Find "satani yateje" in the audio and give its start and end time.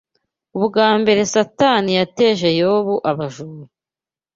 1.33-2.49